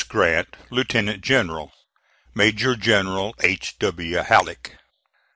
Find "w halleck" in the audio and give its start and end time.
3.77-4.77